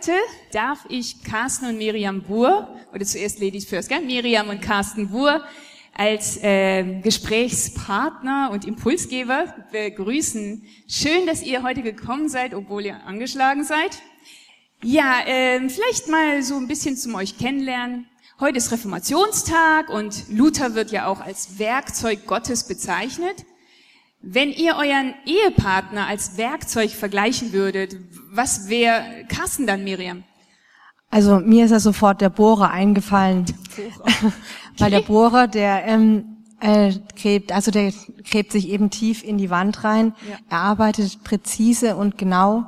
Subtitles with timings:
[0.00, 0.16] Heute
[0.50, 4.00] darf ich Carsten und Miriam Buhr, oder zuerst Ladies First, gell?
[4.00, 5.44] Miriam und Carsten Buhr,
[5.92, 10.64] als äh, Gesprächspartner und Impulsgeber begrüßen.
[10.88, 14.00] Schön, dass ihr heute gekommen seid, obwohl ihr angeschlagen seid.
[14.82, 18.06] Ja, äh, vielleicht mal so ein bisschen zum euch kennenlernen.
[18.38, 23.44] Heute ist Reformationstag und Luther wird ja auch als Werkzeug Gottes bezeichnet.
[24.22, 27.96] Wenn ihr euren Ehepartner als Werkzeug vergleichen würdet,
[28.30, 30.24] was wäre Carsten dann, Miriam?
[31.10, 34.32] Also mir ist ja sofort der Bohrer eingefallen, Bohrer.
[34.78, 37.92] weil der Bohrer, der ähm, äh, gräbt, also der
[38.30, 40.14] gräbt sich eben tief in die Wand rein.
[40.28, 40.36] Ja.
[40.50, 42.66] Er arbeitet präzise und genau.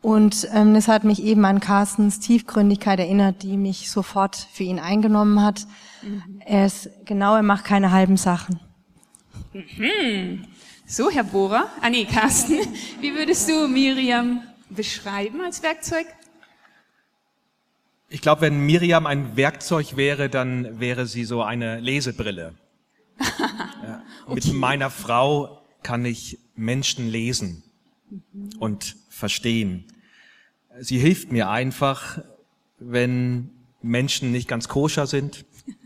[0.00, 4.78] Und ähm, das hat mich eben an Carstens Tiefgründigkeit erinnert, die mich sofort für ihn
[4.78, 5.66] eingenommen hat.
[6.46, 8.60] Er ist genau, er macht keine halben Sachen.
[10.90, 12.60] So, Herr Bohrer, ah nee, Carsten,
[13.02, 16.06] wie würdest du Miriam beschreiben als Werkzeug?
[18.08, 22.54] Ich glaube, wenn Miriam ein Werkzeug wäre, dann wäre sie so eine Lesebrille.
[23.82, 24.02] ja.
[24.32, 27.64] Mit meiner Frau kann ich Menschen lesen
[28.58, 29.84] und verstehen.
[30.80, 32.22] Sie hilft mir einfach,
[32.78, 33.50] wenn
[33.82, 35.44] Menschen nicht ganz koscher sind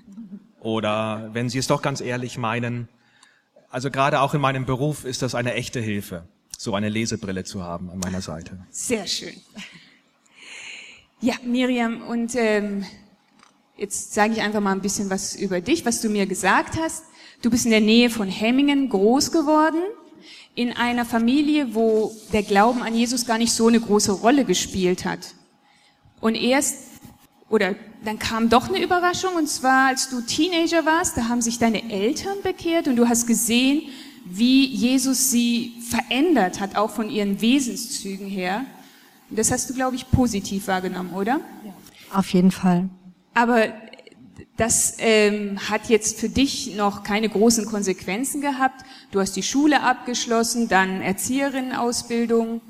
[0.61, 2.87] oder wenn sie es doch ganz ehrlich meinen.
[3.73, 6.29] Also gerade auch in meinem Beruf ist das eine echte Hilfe,
[6.59, 8.59] so eine Lesebrille zu haben an meiner Seite.
[8.71, 9.33] Sehr schön.
[11.23, 12.85] Ja, Miriam, und ähm,
[13.79, 17.05] jetzt sage ich einfach mal ein bisschen was über dich, was du mir gesagt hast.
[17.41, 19.81] Du bist in der Nähe von Hemmingen groß geworden,
[20.55, 25.07] in einer Familie, wo der Glauben an Jesus gar nicht so eine große Rolle gespielt
[25.07, 25.35] hat.
[26.21, 26.77] Und erst,
[27.49, 31.59] oder dann kam doch eine Überraschung, und zwar als du Teenager warst, da haben sich
[31.59, 33.83] deine Eltern bekehrt und du hast gesehen,
[34.25, 38.65] wie Jesus sie verändert hat, auch von ihren Wesenszügen her.
[39.31, 41.41] Und das hast du, glaube ich, positiv wahrgenommen, oder?
[42.13, 42.89] Auf jeden Fall.
[43.35, 43.69] Aber
[44.57, 48.85] das ähm, hat jetzt für dich noch keine großen Konsequenzen gehabt.
[49.11, 52.61] Du hast die Schule abgeschlossen, dann Erzieherinnenausbildung.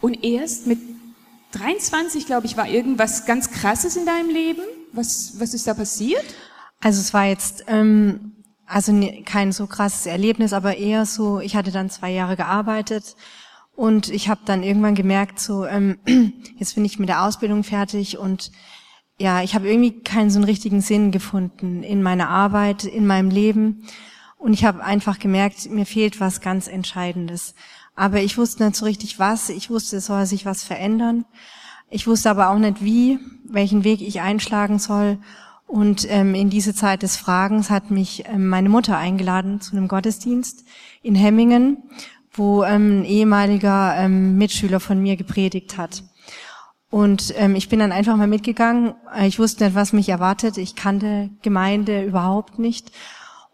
[0.00, 0.78] Und erst mit
[1.52, 4.62] 23, glaube ich, war irgendwas ganz Krasses in deinem Leben.
[4.92, 6.24] Was, was ist da passiert?
[6.80, 8.32] Also es war jetzt ähm,
[8.72, 13.16] also ne- kein so krasses Erlebnis, aber eher so, ich hatte dann zwei Jahre gearbeitet
[13.74, 15.98] und ich habe dann irgendwann gemerkt, so ähm,
[16.56, 18.50] jetzt bin ich mit der Ausbildung fertig und
[19.18, 23.30] ja, ich habe irgendwie keinen so einen richtigen Sinn gefunden in meiner Arbeit, in meinem
[23.30, 23.86] Leben
[24.38, 27.54] und ich habe einfach gemerkt, mir fehlt was ganz Entscheidendes.
[27.94, 29.48] Aber ich wusste nicht so richtig was.
[29.48, 31.24] Ich wusste, es soll sich was verändern.
[31.90, 35.18] Ich wusste aber auch nicht wie, welchen Weg ich einschlagen soll.
[35.66, 39.88] Und ähm, in diese Zeit des Fragens hat mich ähm, meine Mutter eingeladen zu einem
[39.88, 40.64] Gottesdienst
[41.02, 41.82] in Hemmingen,
[42.32, 46.02] wo ähm, ein ehemaliger ähm, Mitschüler von mir gepredigt hat.
[46.90, 48.94] Und ähm, ich bin dann einfach mal mitgegangen.
[49.16, 50.58] Äh, Ich wusste nicht, was mich erwartet.
[50.58, 52.92] Ich kannte Gemeinde überhaupt nicht.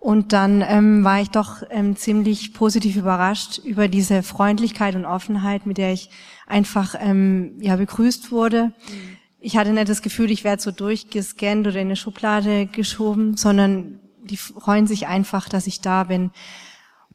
[0.00, 5.66] Und dann ähm, war ich doch ähm, ziemlich positiv überrascht über diese Freundlichkeit und Offenheit,
[5.66, 6.10] mit der ich
[6.46, 8.72] einfach ähm, ja begrüßt wurde.
[9.40, 14.00] Ich hatte nicht das Gefühl, ich werde so durchgescannt oder in eine Schublade geschoben, sondern
[14.22, 16.30] die freuen sich einfach, dass ich da bin.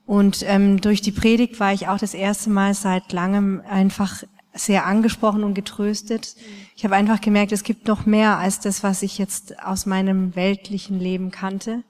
[0.06, 4.24] Und ähm, durch die Predigt war ich auch das erste Mal seit langem einfach
[4.54, 6.36] sehr angesprochen und getröstet.
[6.76, 10.36] Ich habe einfach gemerkt, es gibt noch mehr als das, was ich jetzt aus meinem
[10.36, 11.84] weltlichen Leben kannte.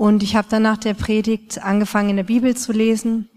[0.00, 3.28] Und ich habe dann nach der Predigt angefangen, in der Bibel zu lesen.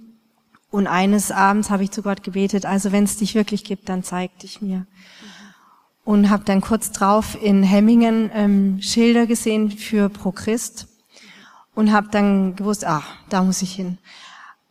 [0.72, 4.02] Und eines Abends habe ich zu Gott gebetet, also wenn es dich wirklich gibt, dann
[4.02, 4.88] zeig dich mir.
[6.06, 10.88] Und habe dann kurz drauf in Hemmingen ähm, Schilder gesehen für Pro Christ
[11.76, 13.98] und habe dann gewusst, ah, da muss ich hin.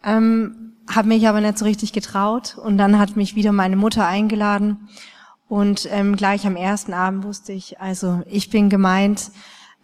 [0.02, 4.06] Ähm, habe mich aber nicht so richtig getraut und dann hat mich wieder meine Mutter
[4.06, 4.88] eingeladen
[5.46, 9.30] und ähm, gleich am ersten Abend wusste ich, also ich bin gemeint.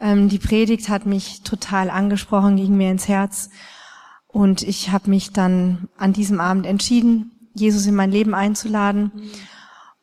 [0.00, 3.50] Ähm, die Predigt hat mich total angesprochen, ging mir ins Herz
[4.27, 9.11] und ich habe mich dann an diesem Abend entschieden, Jesus in mein Leben einzuladen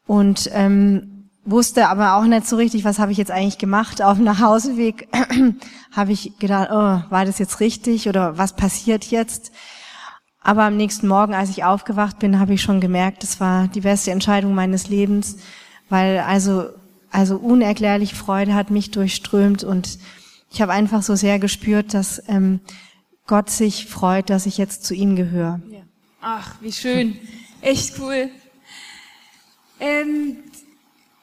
[0.06, 4.02] und ähm, wusste aber auch nicht so richtig, was habe ich jetzt eigentlich gemacht.
[4.02, 5.08] Auf dem Nachhauseweg
[5.92, 9.52] habe ich gedacht, oh, war das jetzt richtig oder was passiert jetzt?
[10.42, 13.82] Aber am nächsten Morgen, als ich aufgewacht bin, habe ich schon gemerkt, das war die
[13.82, 15.38] beste Entscheidung meines Lebens,
[15.90, 16.66] weil also,
[17.16, 20.00] also unerklärliche Freude hat mich durchströmt und
[20.52, 22.60] ich habe einfach so sehr gespürt, dass ähm,
[23.26, 25.62] Gott sich freut, dass ich jetzt zu ihm gehöre.
[25.72, 25.80] Ja.
[26.20, 27.18] Ach, wie schön.
[27.62, 28.30] Echt cool.
[29.80, 30.38] Ähm,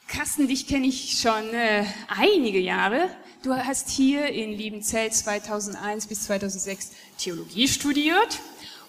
[0.09, 3.09] Carsten, dich kenne ich schon äh, einige Jahre.
[3.43, 8.41] Du hast hier in Liebenzell 2001 bis 2006 Theologie studiert.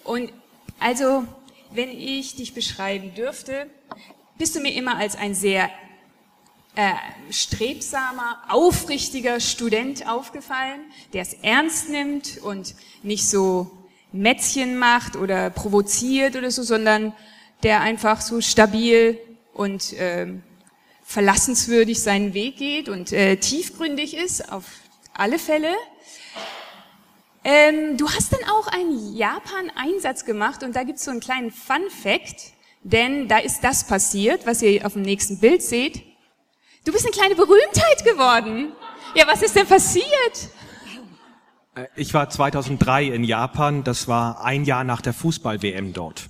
[0.06, 0.32] Und
[0.80, 1.26] also,
[1.74, 3.68] wenn ich dich beschreiben dürfte,
[4.38, 5.70] bist du mir immer als ein sehr
[6.76, 6.94] äh,
[7.30, 10.82] strebsamer, aufrichtiger Student aufgefallen,
[11.14, 12.74] der es ernst nimmt und
[13.04, 13.70] nicht so
[14.12, 17.14] Mätzchen macht oder provoziert oder so, sondern
[17.64, 19.20] der einfach so stabil
[19.54, 20.28] und äh,
[21.04, 24.66] verlassenswürdig seinen Weg geht und äh, tiefgründig ist, auf
[25.14, 25.74] alle Fälle.
[27.44, 32.54] Ähm, du hast dann auch einen Japan-Einsatz gemacht und da gibt's so einen kleinen Fun-Fact,
[32.84, 36.13] denn da ist das passiert, was ihr auf dem nächsten Bild seht.
[36.86, 38.74] Du bist eine kleine Berühmtheit geworden.
[39.16, 40.50] Ja, was ist denn passiert?
[41.76, 46.30] Äh, ich war 2003 in Japan, das war ein Jahr nach der Fußball-WM dort,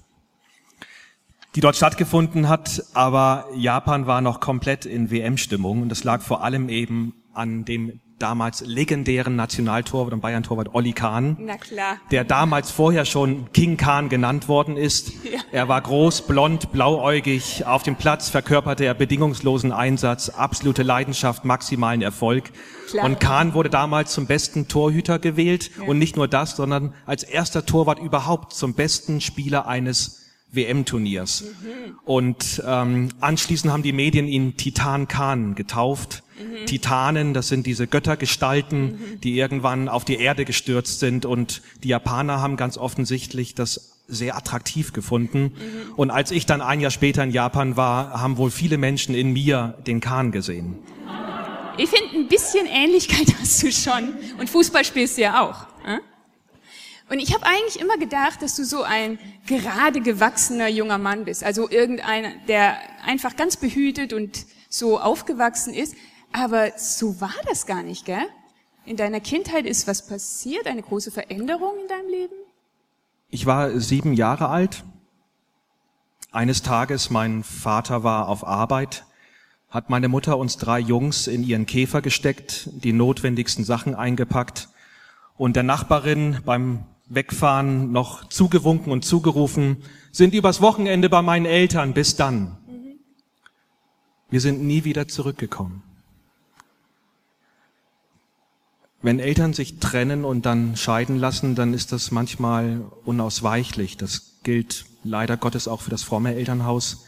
[1.56, 6.44] die dort stattgefunden hat, aber Japan war noch komplett in WM-Stimmung und das lag vor
[6.44, 11.98] allem eben an dem damals legendären Nationaltorwart und Bayern-Torwart Olli Kahn, Na klar.
[12.10, 15.12] der damals vorher schon King Kahn genannt worden ist.
[15.34, 15.40] Ja.
[15.52, 17.66] Er war groß, blond, blauäugig.
[17.66, 22.52] Auf dem Platz verkörperte er bedingungslosen Einsatz, absolute Leidenschaft, maximalen Erfolg.
[22.90, 23.06] Klar.
[23.06, 25.72] Und Kahn wurde damals zum besten Torhüter gewählt.
[25.80, 25.88] Ja.
[25.88, 30.22] Und nicht nur das, sondern als erster Torwart überhaupt zum besten Spieler eines
[30.52, 31.42] WM-Turniers.
[31.42, 32.00] Mhm.
[32.06, 36.24] Und ähm, anschließend haben die Medien ihn Titan Khan getauft.
[36.52, 36.66] Mhm.
[36.66, 39.22] Titanen, das sind diese Göttergestalten, mhm.
[39.22, 41.26] die irgendwann auf die Erde gestürzt sind.
[41.26, 45.44] Und die Japaner haben ganz offensichtlich das sehr attraktiv gefunden.
[45.44, 45.94] Mhm.
[45.96, 49.34] Und als ich dann ein Jahr später in Japan war, haben wohl viele Menschen in
[49.34, 50.78] mir den Khan gesehen.
[51.78, 54.14] Ich finde, ein bisschen Ähnlichkeit hast du schon.
[54.40, 55.68] Und Fußball spielst du ja auch.
[55.86, 56.00] Äh?
[57.10, 61.44] Und ich habe eigentlich immer gedacht, dass du so ein gerade gewachsener junger Mann bist.
[61.44, 65.96] Also irgendeiner, der einfach ganz behütet und so aufgewachsen ist.
[66.34, 68.26] Aber so war das gar nicht, gell?
[68.86, 72.34] In deiner Kindheit ist was passiert, eine große Veränderung in deinem Leben?
[73.30, 74.84] Ich war sieben Jahre alt.
[76.32, 79.06] Eines Tages, mein Vater war auf Arbeit,
[79.70, 84.70] hat meine Mutter uns drei Jungs in ihren Käfer gesteckt, die notwendigsten Sachen eingepackt
[85.38, 91.94] und der Nachbarin beim Wegfahren noch zugewunken und zugerufen, sind übers Wochenende bei meinen Eltern,
[91.94, 92.58] bis dann.
[94.30, 95.84] Wir sind nie wieder zurückgekommen.
[99.04, 103.98] Wenn Eltern sich trennen und dann scheiden lassen, dann ist das manchmal unausweichlich.
[103.98, 107.06] Das gilt leider Gottes auch für das fromme Elternhaus.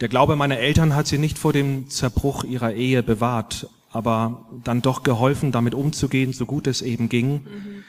[0.00, 4.82] Der Glaube meiner Eltern hat sie nicht vor dem Zerbruch ihrer Ehe bewahrt, aber dann
[4.82, 7.32] doch geholfen, damit umzugehen, so gut es eben ging.
[7.34, 7.84] Mhm.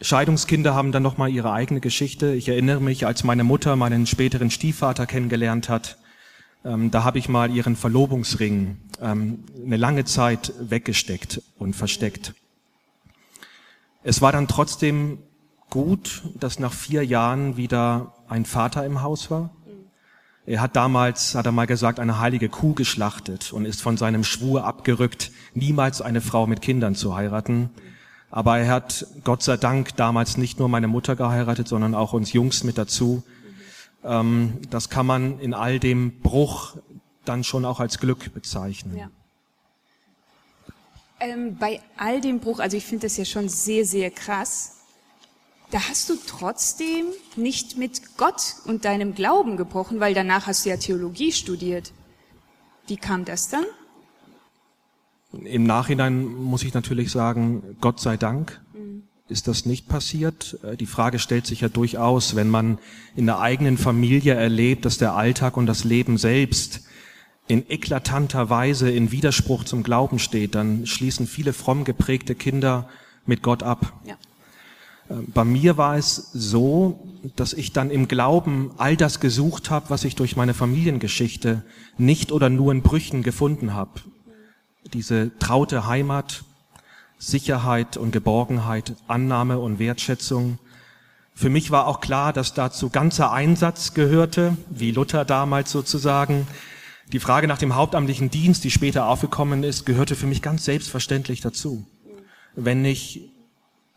[0.00, 2.34] Scheidungskinder haben dann noch mal ihre eigene Geschichte.
[2.34, 5.96] Ich erinnere mich, als meine Mutter meinen späteren Stiefvater kennengelernt hat,
[6.66, 12.34] ähm, da habe ich mal ihren Verlobungsring ähm, eine lange Zeit weggesteckt und versteckt.
[14.02, 15.18] Es war dann trotzdem
[15.70, 19.50] gut, dass nach vier Jahren wieder ein Vater im Haus war.
[20.44, 24.22] Er hat damals, hat er mal gesagt, eine heilige Kuh geschlachtet und ist von seinem
[24.22, 27.70] Schwur abgerückt, niemals eine Frau mit Kindern zu heiraten.
[28.30, 32.32] Aber er hat Gott sei Dank damals nicht nur meine Mutter geheiratet, sondern auch uns
[32.32, 33.24] Jungs mit dazu.
[34.06, 36.76] Ähm, das kann man in all dem Bruch
[37.24, 38.96] dann schon auch als Glück bezeichnen.
[38.96, 39.10] Ja.
[41.18, 44.76] Ähm, bei all dem Bruch, also ich finde das ja schon sehr, sehr krass,
[45.70, 50.68] da hast du trotzdem nicht mit Gott und deinem Glauben gebrochen, weil danach hast du
[50.70, 51.92] ja Theologie studiert.
[52.86, 53.64] Wie kam das dann?
[55.32, 58.60] Im Nachhinein muss ich natürlich sagen, Gott sei Dank
[59.28, 60.58] ist das nicht passiert.
[60.62, 62.78] Äh, die Frage stellt sich ja durchaus, wenn man
[63.14, 66.82] in der eigenen Familie erlebt, dass der Alltag und das Leben selbst
[67.48, 72.88] in eklatanter Weise in Widerspruch zum Glauben steht, dann schließen viele fromm geprägte Kinder
[73.24, 73.92] mit Gott ab.
[74.04, 74.14] Ja.
[75.08, 77.00] Äh, bei mir war es so,
[77.36, 81.62] dass ich dann im Glauben all das gesucht habe, was ich durch meine Familiengeschichte
[81.98, 84.00] nicht oder nur in Brüchen gefunden habe
[84.92, 86.44] diese traute Heimat,
[87.18, 90.58] Sicherheit und Geborgenheit, Annahme und Wertschätzung.
[91.34, 96.46] Für mich war auch klar, dass dazu ganzer Einsatz gehörte, wie Luther damals sozusagen.
[97.12, 101.40] Die Frage nach dem hauptamtlichen Dienst, die später aufgekommen ist, gehörte für mich ganz selbstverständlich
[101.40, 101.86] dazu.
[102.54, 103.30] Wenn ich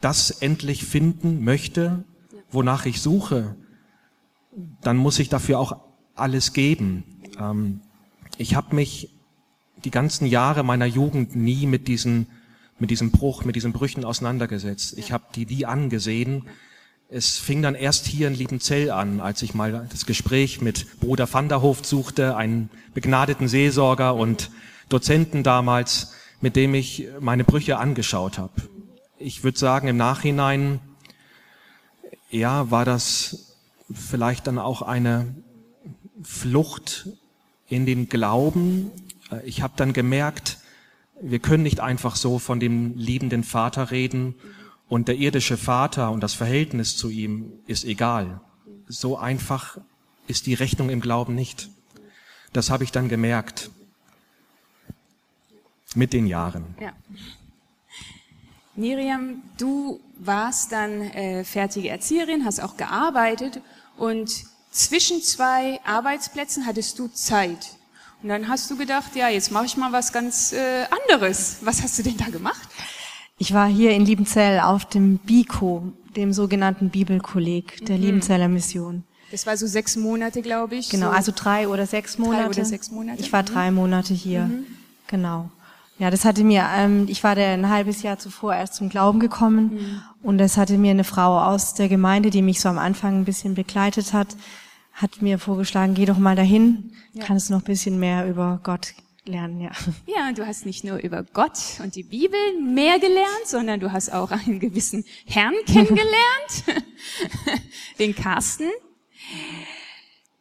[0.02, 2.04] das endlich finden möchte,
[2.52, 3.56] wonach ich suche,
[4.82, 5.78] dann muss ich dafür auch
[6.16, 7.04] alles geben.
[7.40, 7.82] Ähm,
[8.38, 9.10] ich habe mich
[9.84, 12.28] die ganzen Jahre meiner Jugend nie mit diesen
[12.80, 14.98] mit diesem Bruch, mit diesen Brüchen auseinandergesetzt.
[14.98, 16.48] Ich habe die die angesehen.
[17.10, 21.32] Es fing dann erst hier in Liebenzell an, als ich mal das Gespräch mit Bruder
[21.32, 24.52] van der Hoft suchte, einen begnadeten Seelsorger und
[24.90, 28.54] Dozenten damals, mit dem ich meine Brüche angeschaut habe.
[29.18, 30.80] Ich würde sagen, im Nachhinein,
[32.30, 33.56] ja, war das
[33.92, 35.36] vielleicht dann auch eine
[36.22, 37.10] Flucht
[37.68, 38.92] in den Glauben.
[39.44, 40.59] Ich habe dann gemerkt,
[41.22, 44.36] wir können nicht einfach so von dem liebenden Vater reden
[44.88, 48.42] und der irdische Vater und das Verhältnis zu ihm ist egal.
[48.88, 49.78] So einfach
[50.28, 51.70] ist die Rechnung im Glauben nicht.
[52.54, 53.70] Das habe ich dann gemerkt
[55.96, 56.76] mit den Jahren.
[56.80, 56.94] Ja.
[58.76, 63.62] Miriam, du warst dann äh, fertige Erzieherin, hast auch gearbeitet
[63.98, 67.79] und zwischen zwei Arbeitsplätzen hattest du Zeit.
[68.22, 71.58] Und dann hast du gedacht, ja, jetzt mache ich mal was ganz äh, anderes.
[71.62, 72.68] Was hast du denn da gemacht?
[73.38, 78.04] Ich war hier in Liebenzell auf dem BICO, dem sogenannten Bibelkolleg der mhm.
[78.04, 79.04] Liebenzeller Mission.
[79.32, 80.90] Das war so sechs Monate, glaube ich.
[80.90, 82.44] Genau, so also drei oder sechs Monate.
[82.44, 83.22] Drei oder sechs Monate.
[83.22, 83.48] Ich war mhm.
[83.48, 84.42] drei Monate hier.
[84.42, 84.66] Mhm.
[85.08, 85.50] Genau.
[86.00, 89.20] Ja, das hatte mir, ähm, ich war da ein halbes Jahr zuvor erst zum Glauben
[89.20, 90.02] gekommen mhm.
[90.24, 93.26] und das hatte mir eine Frau aus der Gemeinde, die mich so am Anfang ein
[93.26, 94.36] bisschen begleitet hat,
[95.00, 97.24] hat mir vorgeschlagen, geh doch mal dahin, ja.
[97.24, 99.72] kannst noch ein bisschen mehr über Gott lernen, ja.
[100.06, 104.12] Ja, du hast nicht nur über Gott und die Bibel mehr gelernt, sondern du hast
[104.12, 106.84] auch einen gewissen Herrn kennengelernt,
[107.98, 108.70] den Carsten.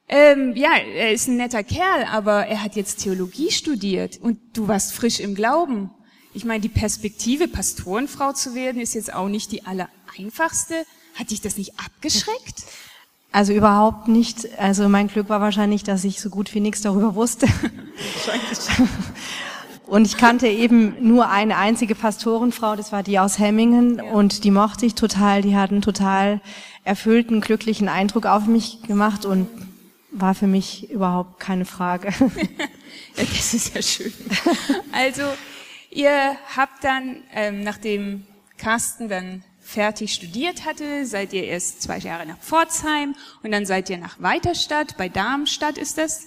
[0.08, 4.66] Ähm, ja, er ist ein netter Kerl, aber er hat jetzt Theologie studiert und du
[4.66, 5.90] warst frisch im Glauben.
[6.34, 10.84] Ich meine, die Perspektive, Pastorenfrau zu werden, ist jetzt auch nicht die allereinfachste.
[11.14, 12.64] Hat dich das nicht abgeschreckt?
[13.30, 14.58] Also überhaupt nicht.
[14.58, 17.46] Also mein Glück war wahrscheinlich, dass ich so gut wie nichts darüber wusste.
[19.88, 24.04] Und ich kannte eben nur eine einzige Pastorenfrau, das war die aus Hemmingen ja.
[24.12, 26.42] und die mochte ich total, die hat einen total
[26.84, 29.48] erfüllten, glücklichen Eindruck auf mich gemacht und
[30.10, 32.08] war für mich überhaupt keine Frage.
[33.16, 34.12] ja, das ist ja schön.
[34.92, 35.22] Also
[35.90, 38.26] ihr habt dann, ähm, nachdem
[38.58, 43.90] Carsten dann fertig studiert hatte, seid ihr erst zwei Jahre nach Pforzheim und dann seid
[43.90, 46.26] ihr nach Weiterstadt, bei Darmstadt ist das.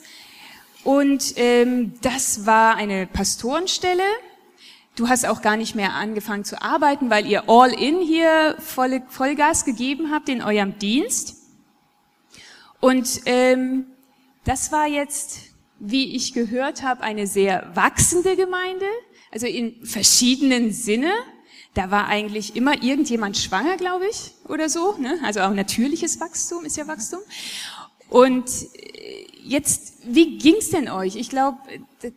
[0.83, 4.03] Und ähm, das war eine Pastorenstelle.
[4.95, 9.01] Du hast auch gar nicht mehr angefangen zu arbeiten, weil ihr all in hier voll,
[9.10, 11.38] Vollgas gegeben habt in eurem Dienst.
[12.79, 13.88] Und ähm,
[14.43, 15.39] das war jetzt,
[15.79, 18.86] wie ich gehört habe, eine sehr wachsende Gemeinde,
[19.31, 21.12] also in verschiedenen Sinne.
[21.74, 24.98] Da war eigentlich immer irgendjemand schwanger, glaube ich, oder so.
[24.98, 25.20] Ne?
[25.24, 27.22] Also auch natürliches Wachstum ist ja Wachstum.
[28.10, 31.16] Und äh, jetzt, wie ging's denn euch?
[31.16, 31.58] Ich glaube,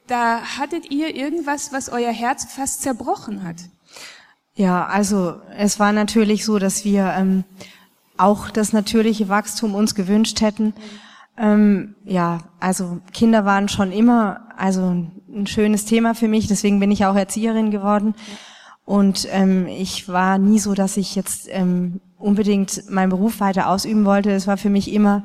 [0.08, 3.56] da hattet ihr irgendwas, was euer Herz fast zerbrochen hat.
[4.54, 7.44] Ja, also es war natürlich so, dass wir ähm,
[8.16, 10.74] auch das natürliche Wachstum uns gewünscht hätten.
[11.36, 14.82] Ähm, ja, also Kinder waren schon immer also
[15.28, 18.14] ein schönes Thema für mich, deswegen bin ich auch Erzieherin geworden.
[18.16, 18.34] Ja.
[18.84, 24.04] Und ähm, ich war nie so, dass ich jetzt ähm, unbedingt meinen Beruf weiter ausüben
[24.04, 24.30] wollte.
[24.30, 25.22] Es war für mich immer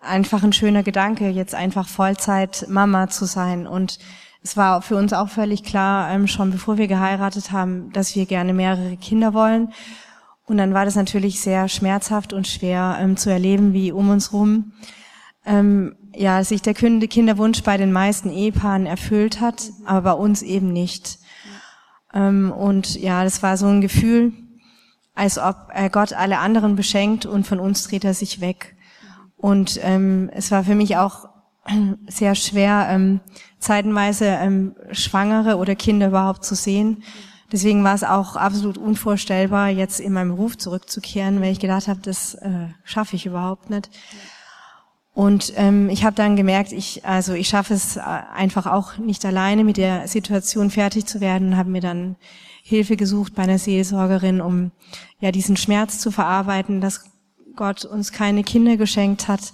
[0.00, 3.66] einfach ein schöner Gedanke, jetzt einfach Vollzeit Mama zu sein.
[3.66, 3.98] Und
[4.42, 8.26] es war für uns auch völlig klar, ähm, schon bevor wir geheiratet haben, dass wir
[8.26, 9.72] gerne mehrere Kinder wollen.
[10.46, 14.32] Und dann war das natürlich sehr schmerzhaft und schwer ähm, zu erleben, wie um uns
[14.32, 14.72] rum
[15.44, 20.72] ähm, ja sich der Kinderwunsch bei den meisten Ehepaaren erfüllt hat, aber bei uns eben
[20.72, 21.18] nicht.
[22.14, 24.32] Ähm, und ja, das war so ein Gefühl,
[25.14, 28.76] als ob Gott alle anderen beschenkt und von uns dreht er sich weg.
[29.36, 31.28] Und ähm, es war für mich auch
[32.08, 33.20] sehr schwer, ähm,
[33.58, 37.02] zeitenweise ähm, Schwangere oder Kinder überhaupt zu sehen.
[37.50, 42.00] Deswegen war es auch absolut unvorstellbar, jetzt in meinem Beruf zurückzukehren, weil ich gedacht habe,
[42.00, 43.90] das äh, schaffe ich überhaupt nicht.
[45.14, 49.24] Und ähm, ich habe dann gemerkt, ich also ich schaffe es äh, einfach auch nicht
[49.26, 52.16] alleine mit der Situation fertig zu werden, habe mir dann
[52.62, 54.70] Hilfe gesucht bei einer Seelsorgerin, um
[55.20, 57.04] ja diesen Schmerz zu verarbeiten, dass
[57.56, 59.52] Gott uns keine Kinder geschenkt hat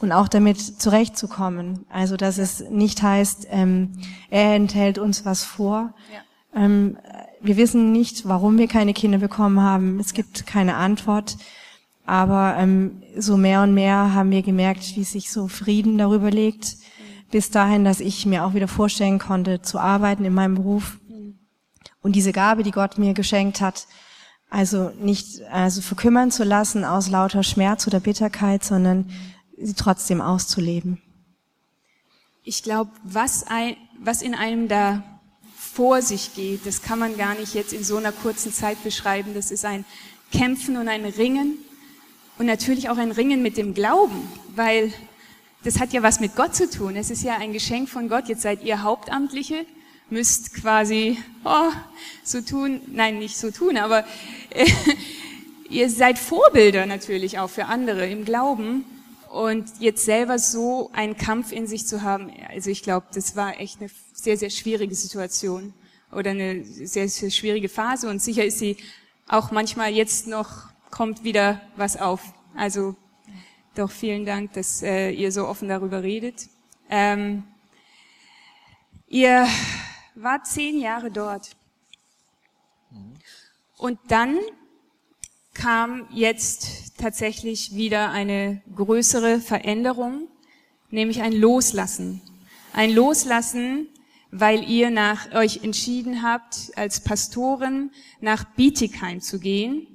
[0.00, 1.84] und auch damit zurechtzukommen.
[1.90, 3.92] Also dass es nicht heißt, ähm,
[4.30, 5.92] er enthält uns was vor.
[6.54, 6.64] Ja.
[6.64, 6.96] Ähm,
[7.42, 10.00] wir wissen nicht, warum wir keine Kinder bekommen haben.
[10.00, 11.36] Es gibt keine Antwort.
[12.04, 16.76] Aber ähm, so mehr und mehr haben wir gemerkt, wie sich so Frieden darüber legt,
[17.30, 20.98] bis dahin, dass ich mir auch wieder vorstellen konnte, zu arbeiten in meinem Beruf.
[22.02, 23.86] Und diese Gabe, die Gott mir geschenkt hat,
[24.50, 29.10] Also nicht also verkümmern zu lassen aus lauter Schmerz oder Bitterkeit, sondern
[29.58, 31.02] sie trotzdem auszuleben.
[32.44, 35.02] Ich glaube, was, ein, was in einem da
[35.56, 39.34] vor sich geht, das kann man gar nicht jetzt in so einer kurzen Zeit beschreiben.
[39.34, 39.84] Das ist ein
[40.30, 41.58] Kämpfen und ein Ringen
[42.38, 44.92] und natürlich auch ein Ringen mit dem Glauben, weil
[45.62, 46.96] das hat ja was mit Gott zu tun.
[46.96, 48.28] Es ist ja ein Geschenk von Gott.
[48.28, 49.64] Jetzt seid ihr Hauptamtliche,
[50.10, 51.70] müsst quasi oh,
[52.22, 54.04] so tun, nein, nicht so tun, aber
[54.50, 54.66] äh,
[55.70, 58.84] ihr seid Vorbilder natürlich auch für andere im Glauben.
[59.30, 63.58] Und jetzt selber so einen Kampf in sich zu haben, also ich glaube, das war
[63.58, 65.72] echt eine sehr, sehr schwierige Situation
[66.12, 68.08] oder eine sehr, sehr schwierige Phase.
[68.08, 68.76] Und sicher ist sie
[69.26, 72.22] auch manchmal jetzt noch, kommt wieder was auf.
[72.54, 72.94] Also
[73.74, 76.48] doch vielen Dank, dass äh, ihr so offen darüber redet.
[76.88, 77.42] Ähm,
[79.08, 79.48] ihr
[80.14, 81.56] wart zehn Jahre dort.
[83.76, 84.38] Und dann
[85.52, 90.28] kam jetzt tatsächlich wieder eine größere Veränderung,
[90.90, 92.22] nämlich ein Loslassen.
[92.72, 93.88] Ein Loslassen,
[94.30, 99.88] weil ihr nach euch entschieden habt, als Pastoren nach Bietigheim zu gehen.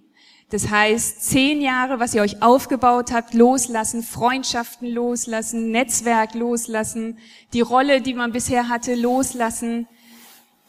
[0.50, 7.20] Das heißt, zehn Jahre, was ihr euch aufgebaut habt, loslassen, Freundschaften loslassen, Netzwerk loslassen,
[7.54, 9.88] die Rolle, die man bisher hatte, loslassen.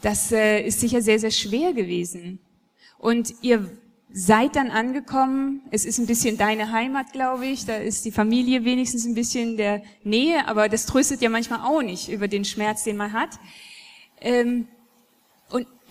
[0.02, 2.40] Das äh, ist sicher sehr, sehr schwer gewesen.
[2.98, 3.70] Und ihr
[4.12, 5.62] seid dann angekommen.
[5.70, 7.64] Es ist ein bisschen deine Heimat, glaube ich.
[7.64, 11.82] Da ist die Familie wenigstens ein bisschen der Nähe, aber das tröstet ja manchmal auch
[11.82, 13.38] nicht über den Schmerz, den man hat.
[14.20, 14.68] Ähm,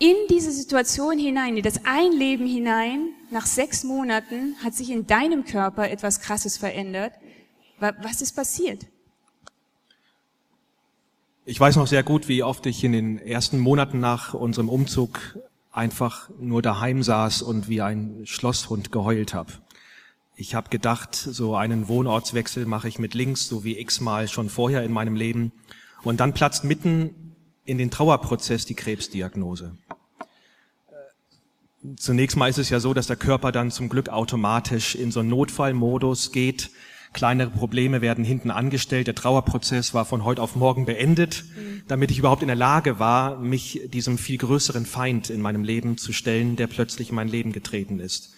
[0.00, 5.44] in diese Situation hinein, in das Einleben hinein, nach sechs Monaten hat sich in deinem
[5.44, 7.12] Körper etwas Krasses verändert.
[7.78, 8.86] Was ist passiert?
[11.44, 15.38] Ich weiß noch sehr gut, wie oft ich in den ersten Monaten nach unserem Umzug
[15.70, 19.52] einfach nur daheim saß und wie ein Schlosshund geheult habe.
[20.34, 24.82] Ich habe gedacht, so einen Wohnortswechsel mache ich mit links, so wie x-mal schon vorher
[24.82, 25.52] in meinem Leben.
[26.02, 29.76] Und dann platzt mitten in den Trauerprozess die Krebsdiagnose.
[31.96, 35.20] Zunächst mal ist es ja so, dass der Körper dann zum Glück automatisch in so
[35.20, 36.70] einen Notfallmodus geht,
[37.12, 39.08] Kleinere Probleme werden hinten angestellt.
[39.08, 41.82] Der Trauerprozess war von heute auf morgen beendet, mhm.
[41.88, 45.98] damit ich überhaupt in der Lage war, mich diesem viel größeren Feind in meinem Leben
[45.98, 48.34] zu stellen, der plötzlich in mein Leben getreten ist.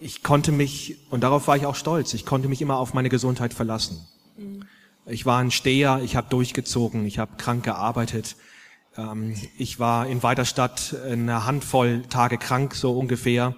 [0.00, 3.08] Ich konnte mich, und darauf war ich auch stolz, ich konnte mich immer auf meine
[3.08, 4.00] Gesundheit verlassen.
[4.36, 4.64] Mhm.
[5.06, 8.34] Ich war ein Steher, ich habe durchgezogen, ich habe krank gearbeitet.
[9.00, 13.54] Ähm, ich war in Weiterstadt eine Handvoll Tage krank, so ungefähr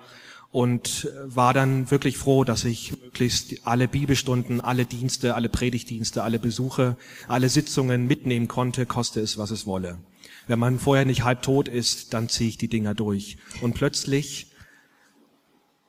[0.50, 6.38] und war dann wirklich froh, dass ich möglichst alle Bibelstunden, alle Dienste, alle Predigtdienste, alle
[6.38, 9.98] Besuche, alle Sitzungen mitnehmen konnte, koste es, was es wolle.
[10.46, 13.38] Wenn man vorher nicht halb tot ist, dann ziehe ich die Dinger durch.
[13.62, 14.48] Und plötzlich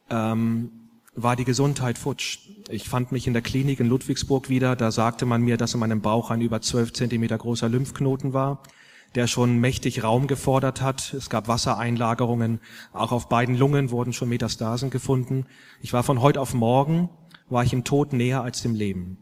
[0.09, 0.71] ähm,
[1.13, 2.39] war die Gesundheit futsch.
[2.69, 4.77] Ich fand mich in der Klinik in Ludwigsburg wieder.
[4.77, 8.63] Da sagte man mir, dass in meinem Bauch ein über zwölf Zentimeter großer Lymphknoten war
[9.15, 11.13] der schon mächtig Raum gefordert hat.
[11.13, 12.59] Es gab Wassereinlagerungen.
[12.91, 15.45] Auch auf beiden Lungen wurden schon Metastasen gefunden.
[15.81, 17.09] Ich war von heute auf morgen,
[17.49, 19.17] war ich im Tod näher als dem Leben.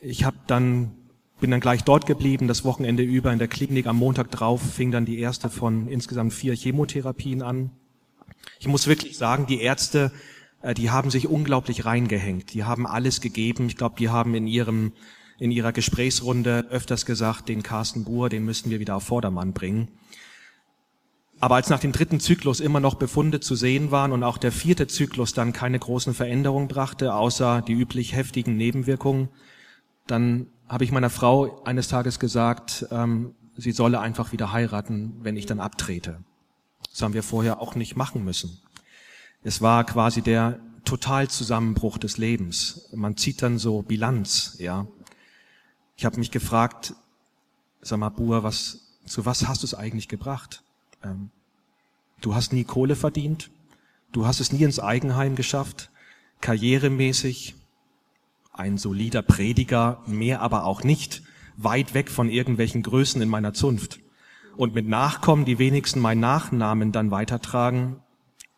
[0.00, 0.92] Ich habe dann
[1.40, 3.86] bin dann gleich dort geblieben, das Wochenende über in der Klinik.
[3.86, 7.70] Am Montag drauf fing dann die erste von insgesamt vier Chemotherapien an.
[8.58, 10.12] Ich muss wirklich sagen, die Ärzte,
[10.62, 12.54] äh, die haben sich unglaublich reingehängt.
[12.54, 13.66] Die haben alles gegeben.
[13.66, 14.92] Ich glaube, die haben in ihrem
[15.44, 19.88] in ihrer Gesprächsrunde öfters gesagt, den Carsten Buhr, den müssten wir wieder auf Vordermann bringen.
[21.38, 24.52] Aber als nach dem dritten Zyklus immer noch Befunde zu sehen waren und auch der
[24.52, 29.28] vierte Zyklus dann keine großen Veränderungen brachte, außer die üblich heftigen Nebenwirkungen,
[30.06, 35.36] dann habe ich meiner Frau eines Tages gesagt, ähm, sie solle einfach wieder heiraten, wenn
[35.36, 36.20] ich dann abtrete.
[36.90, 38.62] Das haben wir vorher auch nicht machen müssen.
[39.42, 42.88] Es war quasi der Totalzusammenbruch des Lebens.
[42.94, 44.86] Man zieht dann so Bilanz, ja.
[45.96, 46.94] Ich habe mich gefragt,
[47.80, 50.62] sag mal, Bua, was, zu was hast du es eigentlich gebracht?
[51.02, 51.30] Ähm,
[52.20, 53.50] du hast nie Kohle verdient,
[54.12, 55.90] du hast es nie ins Eigenheim geschafft,
[56.40, 57.54] karrieremäßig,
[58.52, 61.22] ein solider Prediger, mehr aber auch nicht,
[61.56, 64.00] weit weg von irgendwelchen Größen in meiner Zunft.
[64.56, 68.00] Und mit Nachkommen, die wenigsten meinen Nachnamen dann weitertragen,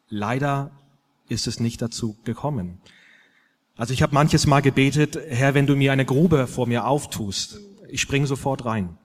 [0.08, 0.70] leider
[1.28, 2.80] ist es nicht dazu gekommen.
[3.76, 7.60] Also ich habe manches Mal gebetet, Herr, wenn du mir eine Grube vor mir auftust,
[7.88, 8.96] ich springe sofort rein.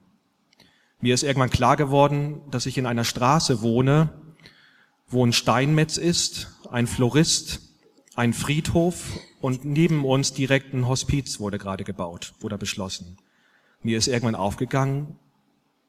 [1.00, 4.10] Mir ist irgendwann klar geworden, dass ich in einer Straße wohne,
[5.08, 7.60] wo ein Steinmetz ist, ein Florist,
[8.14, 13.18] ein Friedhof und neben uns direkt ein Hospiz wurde gerade gebaut, wurde beschlossen.
[13.82, 15.18] Mir ist irgendwann aufgegangen,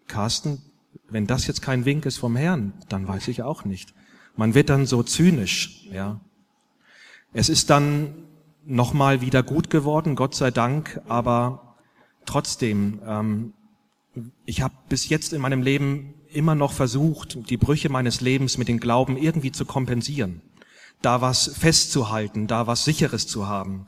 [0.08, 0.62] Carsten,
[1.08, 3.94] wenn das jetzt kein Wink ist vom Herrn, dann weiß ich auch nicht.
[4.36, 6.20] Man wird dann so zynisch, ja.
[7.32, 8.14] Es ist dann
[8.66, 11.78] nochmal wieder gut geworden, Gott sei Dank, aber
[12.26, 13.54] trotzdem, ähm,
[14.46, 18.68] ich habe bis jetzt in meinem Leben immer noch versucht, die Brüche meines Lebens mit
[18.68, 20.42] dem Glauben irgendwie zu kompensieren,
[21.02, 23.88] da was festzuhalten, da was Sicheres zu haben.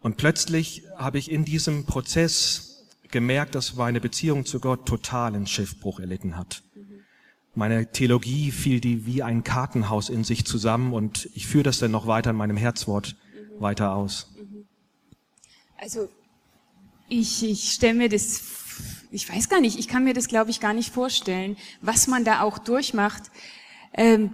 [0.00, 5.98] Und plötzlich habe ich in diesem Prozess gemerkt, dass meine Beziehung zu Gott totalen Schiffbruch
[5.98, 6.62] erlitten hat.
[7.54, 11.90] Meine Theologie fiel die wie ein Kartenhaus in sich zusammen und ich führe das dann
[11.90, 13.16] noch weiter in meinem Herzwort
[13.60, 14.28] weiter aus.
[15.76, 16.08] Also
[17.08, 18.42] ich, ich stelle mir das,
[19.10, 22.24] ich weiß gar nicht, ich kann mir das, glaube ich, gar nicht vorstellen, was man
[22.24, 23.24] da auch durchmacht.
[23.94, 24.32] Ähm,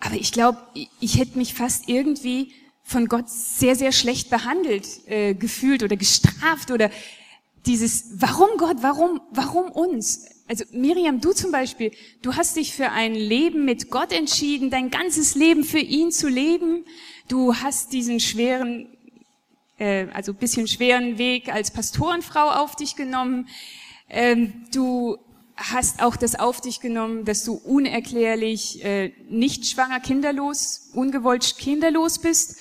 [0.00, 4.86] aber ich glaube, ich, ich hätte mich fast irgendwie von Gott sehr, sehr schlecht behandelt
[5.06, 6.90] äh, gefühlt oder gestraft oder
[7.66, 10.26] dieses, warum Gott, warum, warum uns?
[10.48, 14.88] Also Miriam, du zum Beispiel, du hast dich für ein Leben mit Gott entschieden, dein
[14.90, 16.86] ganzes Leben für ihn zu leben.
[17.28, 18.88] Du hast diesen schweren,
[19.78, 23.48] äh, also bisschen schweren Weg als Pastorenfrau auf dich genommen.
[24.08, 25.18] Ähm, du
[25.54, 32.18] hast auch das auf dich genommen, dass du unerklärlich äh, nicht schwanger, kinderlos, ungewollt kinderlos
[32.18, 32.60] bist.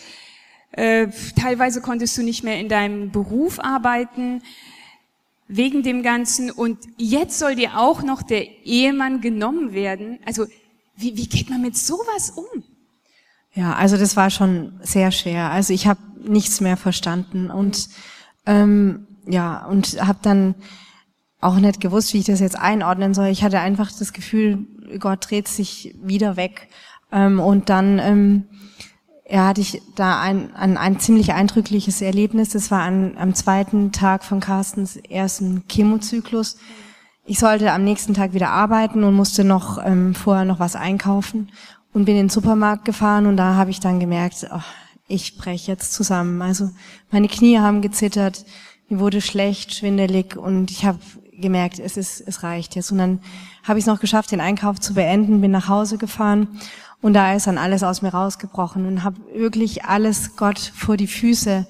[0.74, 1.08] Äh,
[1.40, 4.44] teilweise konntest du nicht mehr in deinem Beruf arbeiten
[5.48, 6.52] wegen dem Ganzen.
[6.52, 10.20] Und jetzt soll dir auch noch der Ehemann genommen werden.
[10.26, 10.46] Also
[10.98, 12.64] wie, wie geht man mit sowas um?
[13.58, 15.50] Ja, also das war schon sehr schwer.
[15.50, 17.90] Also ich habe nichts mehr verstanden und
[18.46, 20.54] ähm, ja und habe dann
[21.42, 23.28] auch nicht gewusst, wie ich das jetzt einordnen soll.
[23.28, 24.68] Ich hatte einfach das Gefühl,
[25.00, 26.70] Gott dreht sich wieder weg.
[27.12, 28.44] Ähm, und dann ähm,
[29.28, 32.50] ja, hatte ich da ein, ein, ein ziemlich eindrückliches Erlebnis.
[32.50, 36.58] Das war an, am zweiten Tag von Carstens ersten Chemozyklus.
[37.26, 41.50] Ich sollte am nächsten Tag wieder arbeiten und musste noch ähm, vorher noch was einkaufen
[41.98, 44.62] und bin in den Supermarkt gefahren und da habe ich dann gemerkt, oh,
[45.08, 46.44] ich breche jetzt zusammen.
[46.44, 46.70] Also
[47.10, 48.46] meine Knie haben gezittert,
[48.88, 51.00] mir wurde schlecht, schwindelig und ich habe
[51.42, 52.92] gemerkt, es ist, es reicht jetzt.
[52.92, 53.20] Und dann
[53.64, 56.60] habe ich es noch geschafft, den Einkauf zu beenden, bin nach Hause gefahren
[57.02, 61.08] und da ist dann alles aus mir rausgebrochen und habe wirklich alles Gott vor die
[61.08, 61.66] Füße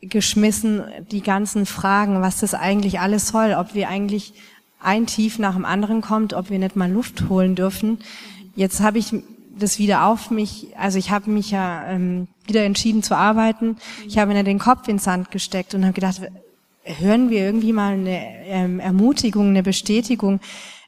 [0.00, 0.82] geschmissen,
[1.12, 4.34] die ganzen Fragen, was das eigentlich alles soll, ob wir eigentlich
[4.80, 7.98] ein Tief nach dem anderen kommt, ob wir nicht mal Luft holen dürfen.
[8.56, 9.14] Jetzt habe ich
[9.58, 13.76] das wieder auf mich, also ich habe mich ja ähm, wieder entschieden zu arbeiten.
[14.06, 16.20] Ich habe mir den Kopf ins Sand gesteckt und habe gedacht,
[16.84, 20.40] hören wir irgendwie mal eine ähm, Ermutigung, eine Bestätigung.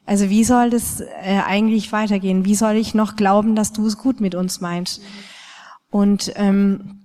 [0.05, 2.45] Also wie soll das äh, eigentlich weitergehen?
[2.45, 5.01] Wie soll ich noch glauben, dass du es gut mit uns meinst?
[5.91, 6.99] Und ähm,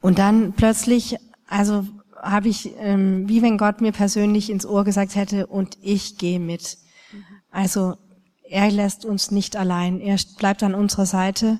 [0.00, 1.86] und dann plötzlich, also
[2.22, 6.40] habe ich, ähm, wie wenn Gott mir persönlich ins Ohr gesagt hätte, und ich gehe
[6.40, 6.78] mit.
[7.50, 7.96] Also
[8.50, 11.58] er lässt uns nicht allein, er bleibt an unserer Seite.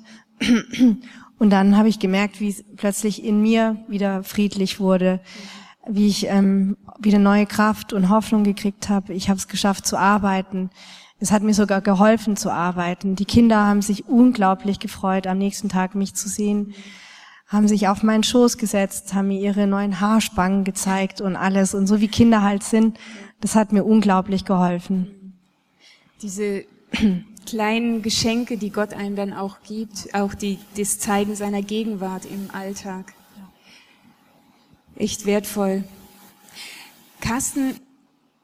[1.39, 5.21] Und dann habe ich gemerkt, wie es plötzlich in mir wieder friedlich wurde
[5.87, 9.13] wie ich ähm, wieder neue Kraft und Hoffnung gekriegt habe.
[9.15, 10.71] Ich habe es geschafft zu arbeiten.
[11.19, 13.17] Es hat mir sogar geholfen zu arbeiten.
[13.17, 16.75] Die Kinder haben sich unglaublich gefreut, am nächsten Tag mich zu sehen,
[17.47, 21.75] haben sich auf meinen Schoß gesetzt, haben mir ihre neuen Haarspangen gezeigt und alles.
[21.75, 22.99] Und so wie Kinder halt sind,
[23.41, 25.35] das hat mir unglaublich geholfen.
[26.23, 26.65] Diese
[27.47, 32.51] kleinen Geschenke, die Gott einem dann auch gibt, auch die, das Zeigen seiner Gegenwart im
[32.53, 33.15] Alltag
[34.97, 35.85] echt wertvoll.
[37.21, 37.75] Carsten,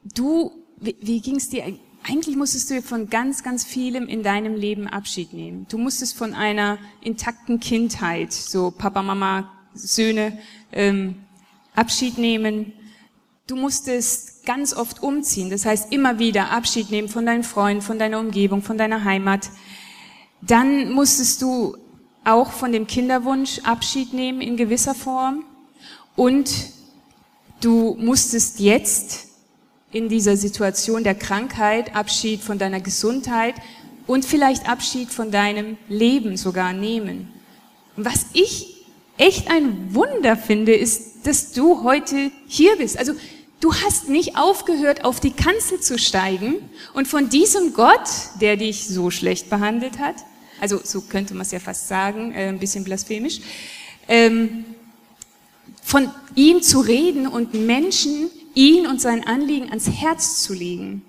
[0.03, 1.77] du, wie, wie ging es dir?
[2.03, 5.67] Eigentlich musstest du von ganz, ganz vielem in deinem Leben Abschied nehmen.
[5.69, 10.37] Du musstest von einer intakten Kindheit, so Papa, Mama, Söhne,
[10.71, 11.15] ähm,
[11.75, 12.73] Abschied nehmen.
[13.45, 15.51] Du musstest ganz oft umziehen.
[15.51, 19.49] Das heißt, immer wieder Abschied nehmen von deinen Freunden, von deiner Umgebung, von deiner Heimat.
[20.41, 21.77] Dann musstest du
[22.23, 25.43] auch von dem Kinderwunsch Abschied nehmen in gewisser Form.
[26.15, 26.49] Und
[27.61, 29.27] du musstest jetzt
[29.91, 33.55] in dieser Situation der Krankheit Abschied von deiner Gesundheit
[34.07, 37.33] und vielleicht Abschied von deinem Leben sogar nehmen.
[37.97, 38.85] Und was ich
[39.17, 42.97] echt ein Wunder finde, ist, dass du heute hier bist.
[42.97, 43.13] Also
[43.59, 46.55] du hast nicht aufgehört, auf die Kanzel zu steigen
[46.93, 48.09] und von diesem Gott,
[48.41, 50.15] der dich so schlecht behandelt hat,
[50.59, 53.41] also so könnte man es ja fast sagen, äh, ein bisschen blasphemisch,
[54.07, 54.65] ähm,
[55.83, 61.03] von ihm zu reden und Menschen ihn und sein Anliegen ans Herz zu legen.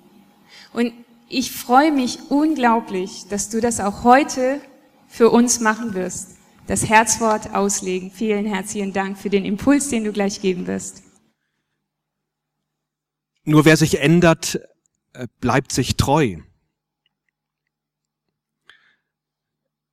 [0.73, 0.93] Und
[1.29, 4.61] ich freue mich unglaublich, dass du das auch heute
[5.09, 6.37] für uns machen wirst.
[6.67, 8.11] Das Herzwort auslegen.
[8.11, 11.03] Vielen herzlichen Dank für den Impuls, den du gleich geben wirst.
[13.49, 14.61] Nur wer sich ändert,
[15.15, 16.37] äh, bleibt sich treu.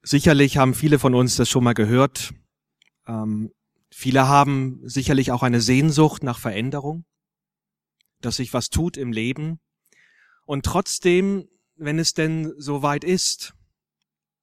[0.02, 2.34] Sicherlich haben viele von uns das schon mal gehört.
[3.08, 3.54] Ähm,
[3.90, 7.06] viele haben sicherlich auch eine Sehnsucht nach Veränderung,
[8.20, 9.62] dass sich was tut im Leben.
[10.44, 13.54] Und trotzdem, wenn es denn so weit ist,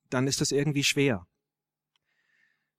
[0.09, 1.27] dann ist das irgendwie schwer.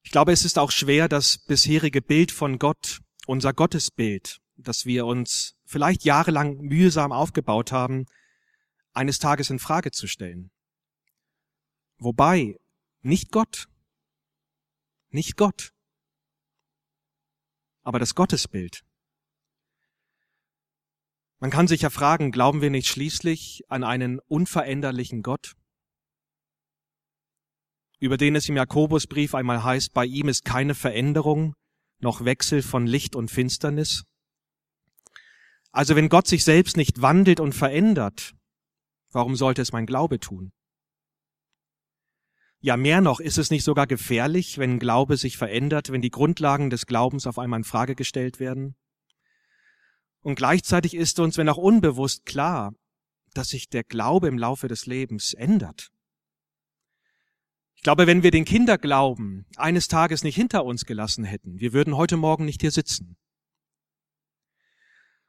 [0.01, 5.05] Ich glaube, es ist auch schwer, das bisherige Bild von Gott, unser Gottesbild, das wir
[5.05, 8.05] uns vielleicht jahrelang mühsam aufgebaut haben,
[8.93, 10.51] eines Tages in Frage zu stellen.
[11.97, 12.59] Wobei
[13.01, 13.67] nicht Gott.
[15.09, 15.73] Nicht Gott.
[17.81, 18.85] Aber das Gottesbild.
[21.39, 25.55] Man kann sich ja fragen, glauben wir nicht schließlich an einen unveränderlichen Gott?
[27.99, 31.55] Über den es im Jakobusbrief einmal heißt, bei ihm ist keine Veränderung
[31.99, 34.03] noch Wechsel von Licht und Finsternis.
[35.73, 38.35] Also wenn Gott sich selbst nicht wandelt und verändert,
[39.11, 40.51] warum sollte es mein Glaube tun?
[42.59, 46.69] Ja, mehr noch, ist es nicht sogar gefährlich, wenn Glaube sich verändert, wenn die Grundlagen
[46.69, 48.75] des Glaubens auf einmal in Frage gestellt werden?
[50.21, 52.73] Und gleichzeitig ist uns, wenn auch unbewusst, klar,
[53.33, 55.89] dass sich der Glaube im Laufe des Lebens ändert.
[57.75, 61.97] Ich glaube, wenn wir den Kinderglauben eines Tages nicht hinter uns gelassen hätten, wir würden
[61.97, 63.17] heute Morgen nicht hier sitzen.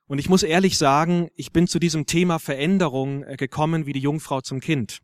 [0.06, 4.00] Und ich muss ehrlich sagen, ich bin zu diesem Thema Veränderung äh, gekommen wie die
[4.00, 5.00] Jungfrau zum Kind.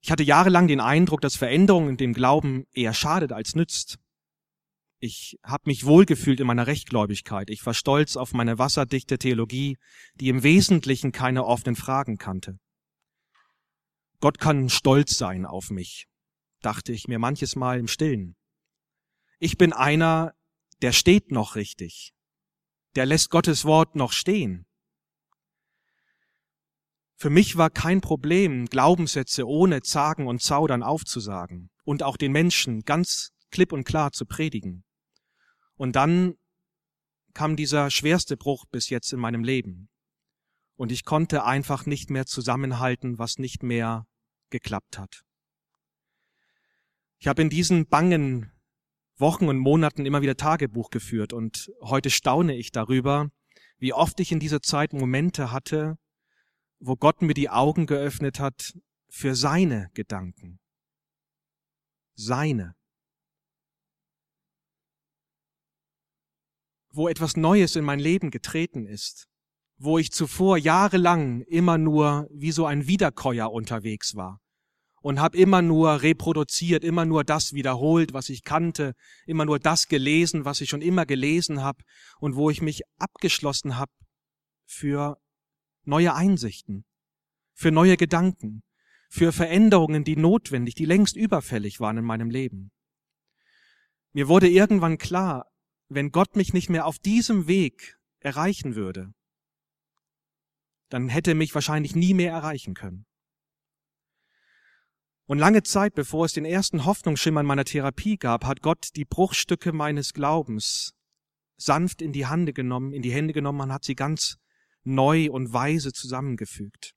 [0.00, 3.98] Ich hatte jahrelang den Eindruck, dass Veränderung in dem Glauben eher schadet als nützt.
[4.98, 7.50] Ich habe mich wohlgefühlt in meiner Rechtgläubigkeit.
[7.50, 9.78] Ich war stolz auf meine wasserdichte Theologie,
[10.14, 12.58] die im Wesentlichen keine offenen Fragen kannte.
[14.20, 16.06] Gott kann stolz sein auf mich,
[16.60, 18.36] dachte ich mir manches Mal im Stillen.
[19.40, 20.34] Ich bin einer,
[20.82, 22.12] der steht noch richtig.
[22.94, 24.66] Der lässt Gottes Wort noch stehen.
[27.16, 32.82] Für mich war kein Problem, Glaubenssätze ohne Zagen und Zaudern aufzusagen und auch den Menschen
[32.82, 34.84] ganz klipp und klar zu predigen.
[35.76, 36.34] Und dann
[37.32, 39.88] kam dieser schwerste Bruch bis jetzt in meinem Leben.
[40.74, 44.06] Und ich konnte einfach nicht mehr zusammenhalten, was nicht mehr
[44.50, 45.22] geklappt hat.
[47.18, 48.50] Ich habe in diesen bangen
[49.22, 53.30] Wochen und Monaten immer wieder Tagebuch geführt und heute staune ich darüber,
[53.78, 55.96] wie oft ich in dieser Zeit Momente hatte,
[56.80, 58.76] wo Gott mir die Augen geöffnet hat
[59.08, 60.58] für seine Gedanken.
[62.16, 62.74] Seine.
[66.90, 69.28] Wo etwas Neues in mein Leben getreten ist,
[69.76, 74.41] wo ich zuvor jahrelang immer nur wie so ein Wiederkäuer unterwegs war
[75.02, 78.94] und habe immer nur reproduziert, immer nur das wiederholt, was ich kannte,
[79.26, 81.82] immer nur das gelesen, was ich schon immer gelesen habe
[82.20, 83.92] und wo ich mich abgeschlossen habe
[84.64, 85.18] für
[85.84, 86.84] neue Einsichten,
[87.52, 88.62] für neue Gedanken,
[89.10, 92.70] für Veränderungen, die notwendig, die längst überfällig waren in meinem Leben.
[94.12, 95.50] Mir wurde irgendwann klar,
[95.88, 99.12] wenn Gott mich nicht mehr auf diesem Weg erreichen würde,
[100.88, 103.06] dann hätte er mich wahrscheinlich nie mehr erreichen können.
[105.32, 109.06] Und lange Zeit, bevor es den ersten Hoffnungsschimmer in meiner Therapie gab, hat Gott die
[109.06, 110.92] Bruchstücke meines Glaubens
[111.56, 114.36] sanft in die Hände genommen, in die Hände genommen und hat sie ganz
[114.84, 116.92] neu und weise zusammengefügt.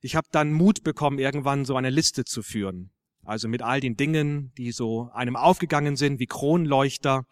[0.00, 2.92] Ich habe dann Mut bekommen, irgendwann so eine Liste zu führen.
[3.26, 7.26] Also mit all den Dingen, die so einem aufgegangen sind, wie Kronleuchter,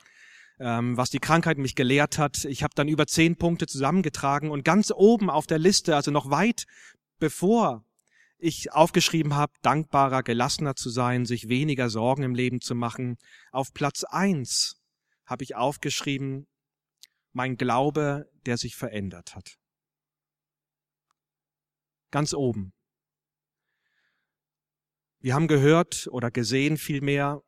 [0.60, 2.44] ähm, was die Krankheit mich gelehrt hat.
[2.44, 6.28] Ich habe dann über zehn Punkte zusammengetragen und ganz oben auf der Liste, also noch
[6.28, 6.66] weit
[7.18, 7.86] bevor
[8.42, 13.16] ich aufgeschrieben habe, dankbarer, gelassener zu sein, sich weniger Sorgen im Leben zu machen,
[13.52, 14.82] auf Platz eins
[15.24, 16.48] habe ich aufgeschrieben,
[17.32, 19.56] mein Glaube, der sich verändert hat.
[22.10, 22.72] Ganz oben.
[25.20, 27.42] Wir haben gehört oder gesehen vielmehr,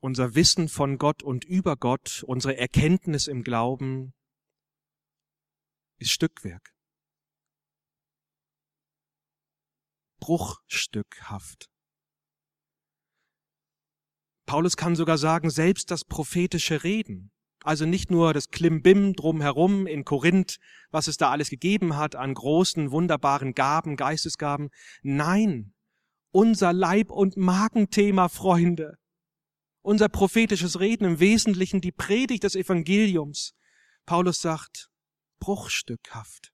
[0.00, 4.12] unser Wissen von Gott und über Gott, unsere Erkenntnis im Glauben
[5.98, 6.73] ist Stückwerk.
[10.24, 11.68] Bruchstückhaft.
[14.46, 17.30] Paulus kann sogar sagen, selbst das prophetische Reden
[17.64, 20.58] also nicht nur das Klimbim drumherum in Korinth,
[20.90, 24.68] was es da alles gegeben hat an großen, wunderbaren Gaben, Geistesgaben.
[25.02, 25.72] Nein,
[26.30, 28.98] unser Leib- und Magenthema, Freunde.
[29.80, 33.54] Unser prophetisches Reden im Wesentlichen die Predigt des Evangeliums.
[34.04, 34.90] Paulus sagt,
[35.40, 36.53] bruchstückhaft.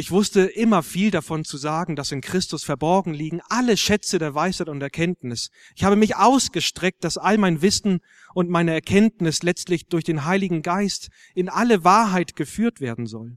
[0.00, 4.34] Ich wusste immer viel davon zu sagen, dass in Christus verborgen liegen alle Schätze der
[4.34, 5.50] Weisheit und Erkenntnis.
[5.76, 8.00] Ich habe mich ausgestreckt, dass all mein Wissen
[8.32, 13.36] und meine Erkenntnis letztlich durch den Heiligen Geist in alle Wahrheit geführt werden soll.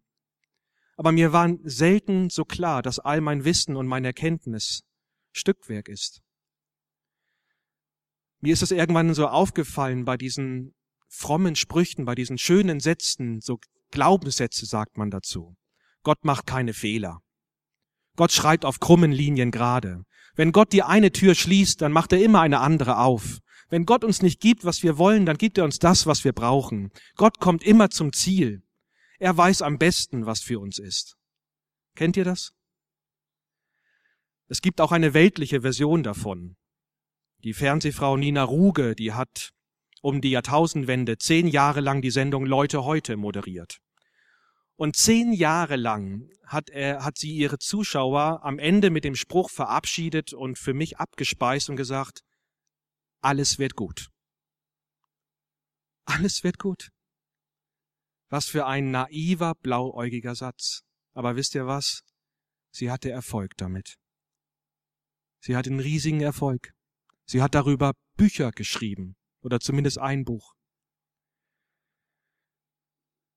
[0.95, 4.83] Aber mir war selten so klar, dass all mein Wissen und meine Erkenntnis
[5.33, 6.21] Stückwerk ist.
[8.39, 10.73] Mir ist es irgendwann so aufgefallen bei diesen
[11.09, 13.59] frommen Sprüchen, bei diesen schönen Sätzen, so
[13.91, 15.57] Glaubenssätze sagt man dazu.
[16.03, 17.21] Gott macht keine Fehler.
[18.15, 20.03] Gott schreibt auf krummen Linien gerade.
[20.35, 23.39] Wenn Gott die eine Tür schließt, dann macht er immer eine andere auf.
[23.69, 26.33] Wenn Gott uns nicht gibt, was wir wollen, dann gibt er uns das, was wir
[26.33, 26.91] brauchen.
[27.15, 28.63] Gott kommt immer zum Ziel.
[29.17, 31.15] Er weiß am besten, was für uns ist.
[31.95, 32.53] Kennt ihr das?
[34.47, 36.55] Es gibt auch eine weltliche Version davon.
[37.43, 39.51] Die Fernsehfrau Nina Ruge, die hat
[40.01, 43.79] um die Jahrtausendwende zehn Jahre lang die Sendung Leute heute moderiert.
[44.83, 49.49] Und zehn Jahre lang hat, er, hat sie ihre Zuschauer am Ende mit dem Spruch
[49.49, 52.19] verabschiedet und für mich abgespeist und gesagt,
[53.21, 54.09] alles wird gut.
[56.03, 56.89] Alles wird gut.
[58.27, 60.81] Was für ein naiver, blauäugiger Satz.
[61.13, 62.01] Aber wisst ihr was?
[62.69, 63.95] Sie hatte Erfolg damit.
[65.39, 66.73] Sie hat einen riesigen Erfolg.
[67.23, 70.52] Sie hat darüber Bücher geschrieben oder zumindest ein Buch.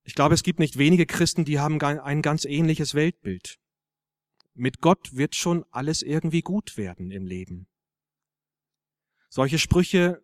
[0.06, 3.58] Ich glaube, es gibt nicht wenige Christen, die haben ein ganz ähnliches Weltbild.
[4.54, 7.66] Mit Gott wird schon alles irgendwie gut werden im Leben.
[9.28, 10.22] Solche Sprüche,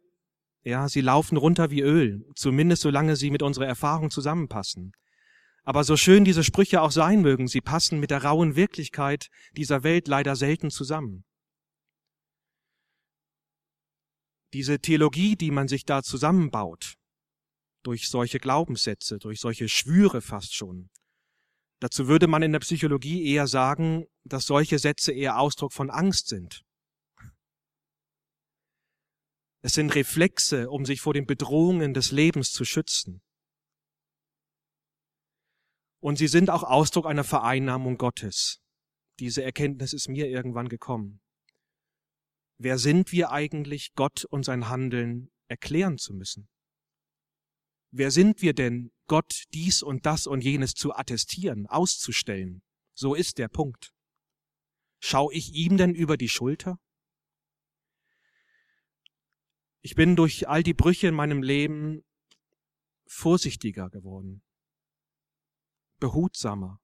[0.63, 4.93] ja, sie laufen runter wie Öl, zumindest solange sie mit unserer Erfahrung zusammenpassen.
[5.65, 9.83] Aber so schön diese Sprüche auch sein mögen, sie passen mit der rauen Wirklichkeit dieser
[9.83, 11.25] Welt leider selten zusammen.
[14.53, 16.99] Diese Theologie, die man sich da zusammenbaut,
[17.83, 20.91] durch solche Glaubenssätze, durch solche Schwüre fast schon.
[21.81, 26.29] Dazu würde man in der Psychologie eher sagen, dass solche Sätze eher Ausdruck von Angst
[26.29, 26.65] sind.
[29.63, 33.23] Es sind Reflexe, um sich vor den Bedrohungen des Lebens zu schützen.
[36.01, 38.61] Und sie sind auch Ausdruck einer Vereinnahmung Gottes.
[39.21, 41.21] Diese Erkenntnis ist mir irgendwann gekommen.
[42.59, 46.49] Wer sind wir eigentlich, Gott und sein Handeln erklären zu müssen?
[47.95, 52.63] Wer sind wir denn, Gott dies und das und jenes zu attestieren, auszustellen?
[52.95, 53.93] So ist der Punkt.
[54.99, 56.79] Schau ich ihm denn über die Schulter?
[59.83, 62.03] Ich bin durch all die Brüche in meinem Leben
[63.07, 64.43] vorsichtiger geworden,
[66.01, 66.81] behutsamer.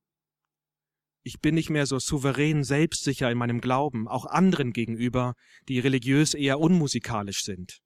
[1.23, 5.37] Ich bin nicht mehr so souverän selbstsicher in meinem Glauben, auch anderen gegenüber,
[5.69, 7.79] die religiös eher unmusikalisch sind,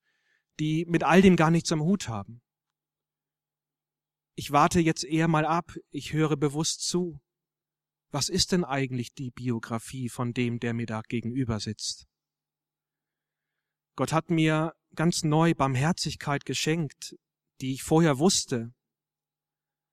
[0.59, 2.43] die mit all dem gar nichts am Hut haben
[4.35, 7.21] ich warte jetzt eher mal ab, ich höre bewusst zu.
[8.11, 12.07] Was ist denn eigentlich die Biografie von dem, der mir da gegenüber sitzt?
[13.97, 17.16] Gott hat mir ganz neu Barmherzigkeit geschenkt,
[17.61, 18.73] die ich vorher wusste,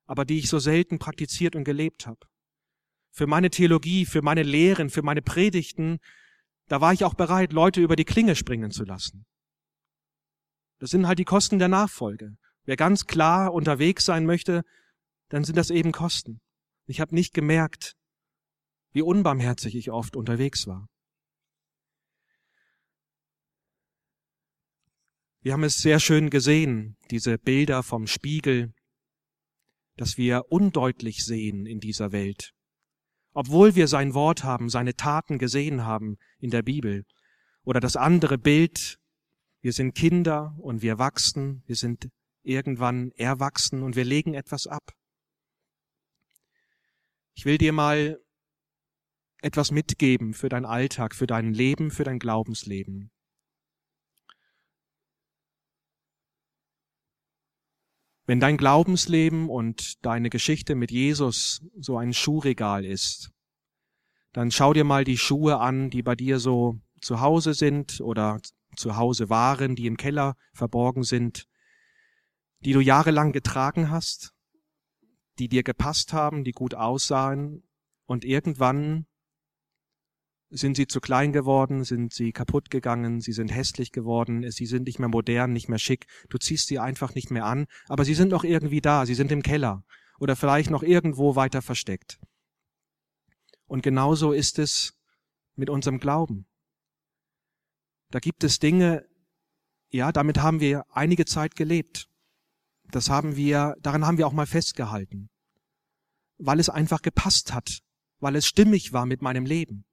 [0.06, 2.28] aber die ich so selten praktiziert und gelebt habe.
[3.12, 6.00] Für meine Theologie, für meine Lehren, für meine Predigten,
[6.68, 9.26] da war ich auch bereit, Leute über die Klinge springen zu lassen.
[10.80, 12.38] Das sind halt die Kosten der Nachfolge.
[12.70, 14.64] Wer ganz klar unterwegs sein möchte,
[15.30, 16.40] dann sind das eben Kosten.
[16.86, 17.96] Ich habe nicht gemerkt,
[18.92, 20.88] wie unbarmherzig ich oft unterwegs war.
[25.42, 28.72] Wir haben es sehr schön gesehen, diese Bilder vom Spiegel,
[29.98, 32.54] dass wir undeutlich sehen in dieser Welt.
[33.34, 37.04] Obwohl wir sein Wort haben, seine Taten gesehen haben in der Bibel.
[37.64, 39.00] Oder das andere Bild,
[39.62, 42.12] wir sind Kinder und wir wachsen, wir sind
[42.50, 44.92] irgendwann erwachsen und wir legen etwas ab.
[47.36, 48.20] Ich will dir mal
[49.42, 53.12] etwas mitgeben für dein Alltag, für dein Leben, für dein Glaubensleben.
[58.26, 63.32] Wenn dein Glaubensleben und deine Geschichte mit Jesus so ein Schuhregal ist,
[64.34, 68.40] dann schau dir mal die Schuhe an, die bei dir so zu Hause sind oder
[68.76, 71.49] zu Hause waren, die im Keller verborgen sind
[72.62, 74.34] die du jahrelang getragen hast,
[75.40, 77.64] die dir gepasst haben, die gut aussahen
[78.06, 79.06] und irgendwann
[80.52, 84.88] sind sie zu klein geworden, sind sie kaputt gegangen, sie sind hässlich geworden, sie sind
[84.88, 88.16] nicht mehr modern, nicht mehr schick, du ziehst sie einfach nicht mehr an, aber sie
[88.16, 89.84] sind noch irgendwie da, sie sind im Keller
[90.20, 92.20] oder vielleicht noch irgendwo weiter versteckt.
[93.68, 94.98] Und genauso ist es
[95.56, 96.48] mit unserem Glauben.
[98.10, 99.08] Da gibt es Dinge,
[99.92, 102.09] ja, damit haben wir einige Zeit gelebt.
[102.92, 105.30] Das haben wir, daran haben wir auch mal festgehalten.
[106.38, 107.80] Weil es einfach gepasst hat,
[108.20, 109.86] weil es stimmig war mit meinem Leben.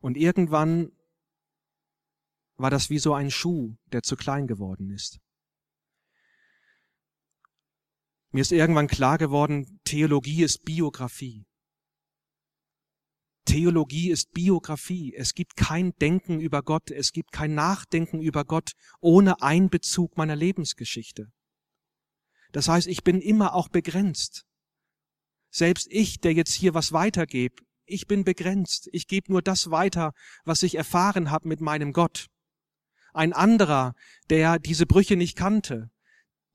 [0.00, 0.90] Und irgendwann
[2.56, 5.18] war das wie so ein Schuh, der zu klein geworden ist.
[8.32, 11.46] Mir ist irgendwann klar geworden, Theologie ist Biografie.
[13.44, 15.14] Theologie ist Biografie.
[15.14, 20.34] Es gibt kein Denken über Gott, es gibt kein Nachdenken über Gott ohne Einbezug meiner
[20.34, 21.30] Lebensgeschichte.
[22.52, 24.44] Das heißt, ich bin immer auch begrenzt.
[25.50, 28.88] Selbst ich, der jetzt hier was weitergebe, ich bin begrenzt.
[28.92, 30.12] Ich gebe nur das weiter,
[30.44, 32.26] was ich erfahren habe mit meinem Gott.
[33.14, 33.94] Ein anderer,
[34.28, 35.90] der diese Brüche nicht kannte,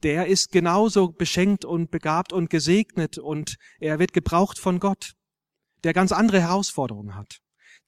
[0.03, 5.13] der ist genauso beschenkt und begabt und gesegnet und er wird gebraucht von Gott,
[5.83, 7.39] der ganz andere Herausforderungen hat.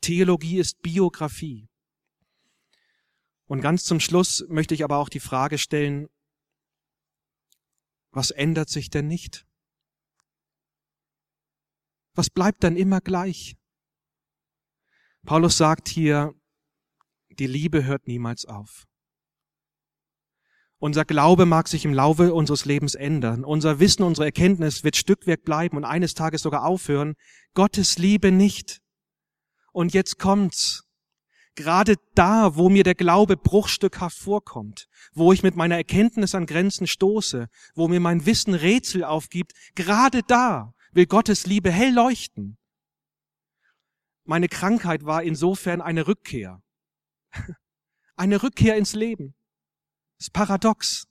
[0.02, 1.68] Theologie ist Biografie.
[3.46, 6.08] Und ganz zum Schluss möchte ich aber auch die Frage stellen,
[8.14, 9.46] was ändert sich denn nicht?
[12.16, 13.58] Was bleibt dann immer gleich?
[15.26, 16.34] Paulus sagt hier,
[17.30, 18.86] die Liebe hört niemals auf.
[20.78, 23.46] Unser Glaube mag sich im Laufe unseres Lebens ändern.
[23.46, 27.16] Unser Wissen, unsere Erkenntnis wird Stückwerk bleiben und eines Tages sogar aufhören.
[27.54, 28.82] Gottes Liebe nicht.
[29.72, 30.83] Und jetzt kommt's.
[31.56, 36.88] Gerade da, wo mir der Glaube bruchstückhaft vorkommt, wo ich mit meiner Erkenntnis an Grenzen
[36.88, 42.58] stoße, wo mir mein Wissen Rätsel aufgibt, gerade da will Gottes Liebe hell leuchten.
[44.26, 46.62] Meine Krankheit war insofern eine Rückkehr.
[48.16, 49.34] Eine Rückkehr ins Leben.
[50.20, 51.08] Das paradox.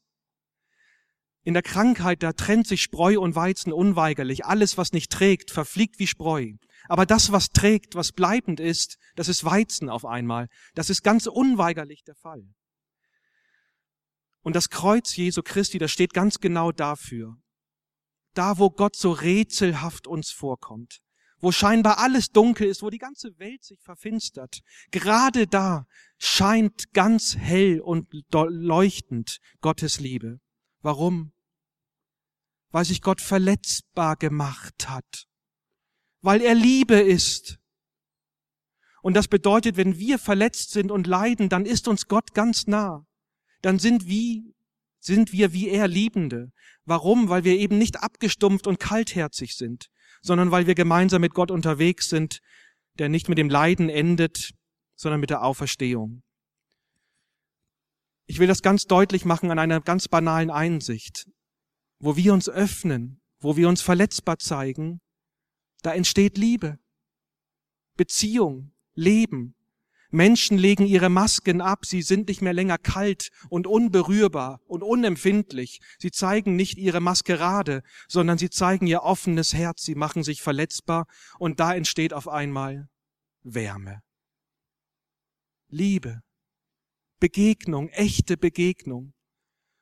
[1.44, 4.44] In der Krankheit, da trennt sich Spreu und Weizen unweigerlich.
[4.44, 6.52] Alles, was nicht trägt, verfliegt wie Spreu.
[6.88, 10.48] Aber das, was trägt, was bleibend ist, das ist Weizen auf einmal.
[10.74, 12.44] Das ist ganz unweigerlich der Fall.
[14.42, 17.36] Und das Kreuz Jesu Christi, das steht ganz genau dafür.
[18.34, 21.00] Da, wo Gott so rätselhaft uns vorkommt,
[21.38, 25.86] wo scheinbar alles dunkel ist, wo die ganze Welt sich verfinstert, gerade da
[26.18, 30.40] scheint ganz hell und leuchtend Gottes Liebe.
[30.82, 31.32] Warum?
[32.70, 35.26] Weil sich Gott verletzbar gemacht hat.
[36.20, 37.58] Weil er Liebe ist.
[39.02, 43.04] Und das bedeutet, wenn wir verletzt sind und leiden, dann ist uns Gott ganz nah.
[43.60, 44.42] Dann sind wir,
[45.00, 46.52] sind wir wie er Liebende.
[46.84, 47.28] Warum?
[47.28, 49.88] Weil wir eben nicht abgestumpft und kaltherzig sind,
[50.20, 52.40] sondern weil wir gemeinsam mit Gott unterwegs sind,
[52.98, 54.52] der nicht mit dem Leiden endet,
[54.94, 56.22] sondern mit der Auferstehung.
[58.26, 61.26] Ich will das ganz deutlich machen an einer ganz banalen Einsicht.
[61.98, 65.00] Wo wir uns öffnen, wo wir uns verletzbar zeigen,
[65.82, 66.78] da entsteht Liebe,
[67.96, 69.54] Beziehung, Leben,
[70.12, 75.80] Menschen legen ihre Masken ab, sie sind nicht mehr länger kalt und unberührbar und unempfindlich.
[75.98, 81.06] Sie zeigen nicht ihre Maskerade, sondern sie zeigen ihr offenes Herz, sie machen sich verletzbar
[81.38, 82.88] und da entsteht auf einmal
[83.42, 84.02] Wärme.
[85.68, 86.20] Liebe,
[87.22, 89.14] Begegnung, echte Begegnung,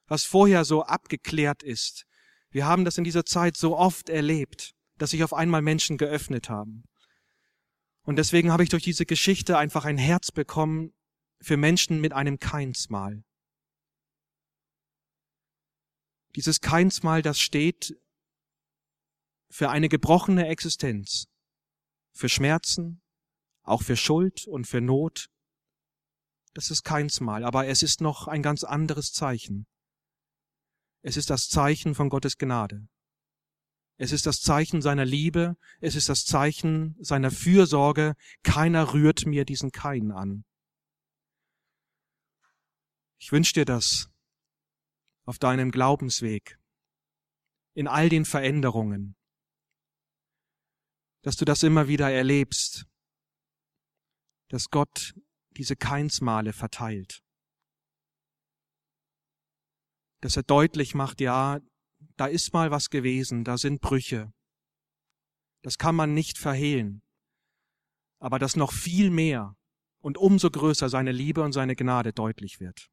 [0.07, 2.05] was vorher so abgeklärt ist.
[2.51, 6.51] Wir haben das in dieser Zeit so oft erlebt, dass sich auf einmal Menschen geöffnet
[6.51, 6.84] haben.
[8.03, 10.93] Und deswegen habe ich durch diese Geschichte einfach ein Herz bekommen
[11.41, 13.24] für Menschen mit einem Keinsmal.
[16.36, 17.97] Dieses Keinsmal, das steht
[19.49, 21.26] für eine gebrochene Existenz,
[22.12, 23.01] für Schmerzen,
[23.62, 25.30] auch für Schuld und für Not.
[26.53, 29.66] Das ist Keinsmal, aber es ist noch ein ganz anderes Zeichen.
[31.03, 32.88] Es ist das Zeichen von Gottes Gnade.
[33.96, 38.14] Es ist das Zeichen seiner Liebe, es ist das Zeichen seiner Fürsorge.
[38.42, 40.44] Keiner rührt mir diesen Kein an.
[43.18, 44.11] Ich wünsche dir das
[45.26, 46.59] auf deinem Glaubensweg,
[47.74, 49.16] in all den Veränderungen,
[51.22, 52.86] dass du das immer wieder erlebst,
[54.48, 55.14] dass Gott
[55.61, 57.22] diese Keinsmale verteilt,
[60.22, 61.61] dass er deutlich macht, ja,
[62.16, 64.32] da ist mal was gewesen, da sind Brüche.
[65.61, 67.02] Das kann man nicht verhehlen.
[68.20, 69.54] Aber dass noch viel mehr
[69.98, 72.90] und umso größer seine Liebe und seine Gnade deutlich wird.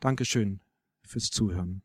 [0.00, 0.60] Dankeschön
[1.04, 1.84] fürs Zuhören.